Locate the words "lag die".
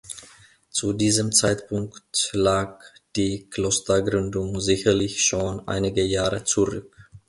2.33-3.47